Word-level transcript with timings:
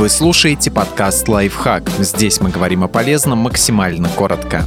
Вы 0.00 0.08
слушаете 0.08 0.70
подкаст 0.70 1.28
«Лайфхак». 1.28 1.90
Здесь 1.98 2.40
мы 2.40 2.48
говорим 2.48 2.82
о 2.82 2.88
полезном 2.88 3.40
максимально 3.40 4.08
коротко. 4.08 4.64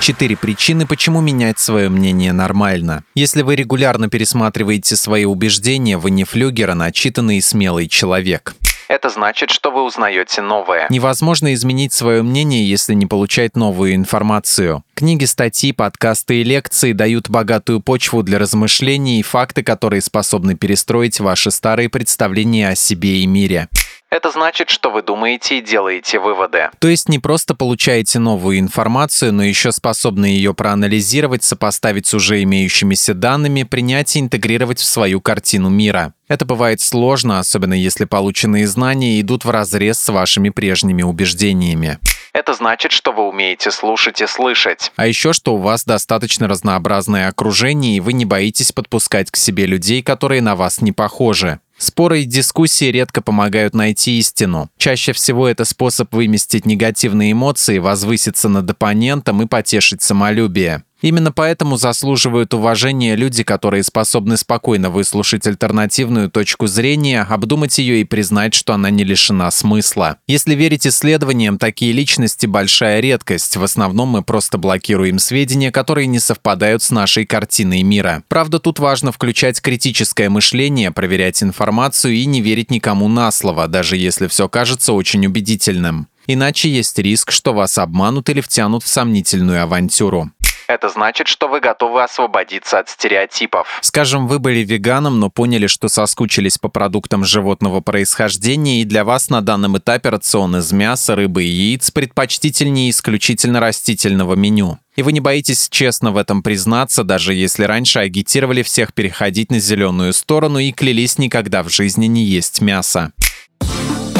Четыре 0.00 0.38
причины, 0.38 0.86
почему 0.86 1.20
менять 1.20 1.58
свое 1.58 1.90
мнение 1.90 2.32
нормально. 2.32 3.04
Если 3.14 3.42
вы 3.42 3.56
регулярно 3.56 4.08
пересматриваете 4.08 4.96
свои 4.96 5.26
убеждения, 5.26 5.98
вы 5.98 6.10
не 6.10 6.24
флюгер, 6.24 6.70
а 6.70 6.74
начитанный 6.74 7.36
и 7.36 7.40
смелый 7.42 7.88
человек. 7.88 8.54
Это 8.88 9.10
значит, 9.10 9.50
что 9.50 9.70
вы 9.70 9.82
узнаете 9.82 10.42
новое. 10.42 10.86
Невозможно 10.90 11.52
изменить 11.54 11.92
свое 11.92 12.22
мнение, 12.22 12.68
если 12.68 12.94
не 12.94 13.06
получать 13.06 13.56
новую 13.56 13.94
информацию. 13.94 14.84
Книги, 14.94 15.24
статьи, 15.24 15.72
подкасты 15.72 16.40
и 16.40 16.44
лекции 16.44 16.92
дают 16.92 17.28
богатую 17.28 17.80
почву 17.80 18.22
для 18.22 18.38
размышлений 18.38 19.20
и 19.20 19.22
факты, 19.22 19.62
которые 19.62 20.02
способны 20.02 20.54
перестроить 20.54 21.20
ваши 21.20 21.50
старые 21.50 21.88
представления 21.88 22.68
о 22.68 22.76
себе 22.76 23.18
и 23.18 23.26
мире. 23.26 23.68
Это 24.08 24.30
значит, 24.30 24.70
что 24.70 24.90
вы 24.90 25.02
думаете 25.02 25.58
и 25.58 25.60
делаете 25.60 26.20
выводы. 26.20 26.70
То 26.78 26.88
есть 26.88 27.08
не 27.08 27.18
просто 27.18 27.54
получаете 27.54 28.18
новую 28.20 28.60
информацию, 28.60 29.32
но 29.32 29.42
еще 29.42 29.72
способны 29.72 30.26
ее 30.26 30.54
проанализировать, 30.54 31.42
сопоставить 31.42 32.06
с 32.06 32.14
уже 32.14 32.42
имеющимися 32.44 33.14
данными, 33.14 33.64
принять 33.64 34.14
и 34.14 34.20
интегрировать 34.20 34.78
в 34.78 34.84
свою 34.84 35.20
картину 35.20 35.70
мира. 35.70 36.14
Это 36.28 36.44
бывает 36.44 36.80
сложно, 36.80 37.40
особенно 37.40 37.74
если 37.74 38.04
полученные 38.04 38.66
знания 38.68 39.20
идут 39.20 39.44
в 39.44 39.50
разрез 39.50 39.98
с 39.98 40.08
вашими 40.08 40.50
прежними 40.50 41.02
убеждениями. 41.02 41.98
Это 42.32 42.52
значит, 42.52 42.92
что 42.92 43.12
вы 43.12 43.28
умеете 43.28 43.70
слушать 43.70 44.20
и 44.20 44.26
слышать. 44.26 44.92
А 44.96 45.06
еще, 45.06 45.32
что 45.32 45.54
у 45.54 45.58
вас 45.58 45.84
достаточно 45.84 46.46
разнообразное 46.46 47.28
окружение, 47.28 47.96
и 47.96 48.00
вы 48.00 48.12
не 48.12 48.24
боитесь 48.24 48.72
подпускать 48.72 49.30
к 49.30 49.36
себе 49.36 49.66
людей, 49.66 50.02
которые 50.02 50.42
на 50.42 50.54
вас 50.54 50.80
не 50.80 50.92
похожи. 50.92 51.60
Споры 51.78 52.22
и 52.22 52.24
дискуссии 52.24 52.86
редко 52.86 53.20
помогают 53.20 53.74
найти 53.74 54.18
истину. 54.18 54.70
Чаще 54.78 55.12
всего 55.12 55.46
это 55.46 55.64
способ 55.64 56.12
выместить 56.14 56.64
негативные 56.64 57.32
эмоции, 57.32 57.78
возвыситься 57.78 58.48
над 58.48 58.70
оппонентом 58.70 59.42
и 59.42 59.46
потешить 59.46 60.02
самолюбие. 60.02 60.84
Именно 61.02 61.30
поэтому 61.30 61.76
заслуживают 61.76 62.54
уважения 62.54 63.16
люди, 63.16 63.42
которые 63.42 63.82
способны 63.82 64.36
спокойно 64.36 64.88
выслушать 64.88 65.46
альтернативную 65.46 66.30
точку 66.30 66.66
зрения, 66.66 67.22
обдумать 67.22 67.76
ее 67.78 68.00
и 68.00 68.04
признать, 68.04 68.54
что 68.54 68.72
она 68.72 68.88
не 68.90 69.04
лишена 69.04 69.50
смысла. 69.50 70.16
Если 70.26 70.54
верить 70.54 70.86
исследованиям, 70.86 71.58
такие 71.58 71.92
личности– 71.92 72.46
большая 72.56 73.00
редкость. 73.00 73.56
В 73.56 73.62
основном 73.62 74.08
мы 74.08 74.22
просто 74.22 74.56
блокируем 74.56 75.18
сведения, 75.18 75.70
которые 75.70 76.06
не 76.06 76.18
совпадают 76.18 76.82
с 76.82 76.90
нашей 76.90 77.26
картиной 77.26 77.82
мира. 77.82 78.22
Правда, 78.28 78.58
тут 78.58 78.78
важно 78.78 79.12
включать 79.12 79.60
критическое 79.60 80.30
мышление, 80.30 80.90
проверять 80.90 81.42
информацию 81.42 82.14
и 82.14 82.24
не 82.24 82.40
верить 82.40 82.70
никому 82.70 83.08
на 83.08 83.30
слово, 83.30 83.68
даже 83.68 83.96
если 83.96 84.28
все 84.28 84.48
кажется 84.48 84.94
очень 84.94 85.26
убедительным. 85.26 86.08
Иначе 86.26 86.68
есть 86.68 86.98
риск, 86.98 87.30
что 87.30 87.52
вас 87.52 87.78
обманут 87.78 88.28
или 88.28 88.40
втянут 88.40 88.82
в 88.82 88.88
сомнительную 88.88 89.62
авантюру. 89.62 90.30
Это 90.68 90.88
значит, 90.88 91.28
что 91.28 91.48
вы 91.48 91.60
готовы 91.60 92.02
освободиться 92.02 92.78
от 92.78 92.88
стереотипов. 92.88 93.78
Скажем, 93.82 94.26
вы 94.26 94.38
были 94.38 94.60
веганом, 94.60 95.20
но 95.20 95.30
поняли, 95.30 95.66
что 95.68 95.88
соскучились 95.88 96.58
по 96.58 96.68
продуктам 96.68 97.24
животного 97.24 97.80
происхождения, 97.80 98.82
и 98.82 98.84
для 98.84 99.04
вас 99.04 99.30
на 99.30 99.40
данном 99.40 99.78
этапе 99.78 100.08
рацион 100.08 100.56
из 100.56 100.72
мяса, 100.72 101.14
рыбы 101.14 101.44
и 101.44 101.48
яиц 101.48 101.90
предпочтительнее 101.90 102.90
исключительно 102.90 103.60
растительного 103.60 104.34
меню. 104.34 104.78
И 104.96 105.02
вы 105.02 105.12
не 105.12 105.20
боитесь 105.20 105.68
честно 105.70 106.10
в 106.10 106.16
этом 106.16 106.42
признаться, 106.42 107.04
даже 107.04 107.34
если 107.34 107.64
раньше 107.64 107.98
агитировали 107.98 108.62
всех 108.62 108.94
переходить 108.94 109.50
на 109.50 109.60
зеленую 109.60 110.12
сторону 110.14 110.58
и 110.58 110.72
клялись 110.72 111.18
никогда 111.18 111.62
в 111.62 111.68
жизни 111.68 112.06
не 112.06 112.24
есть 112.24 112.60
мясо. 112.60 113.12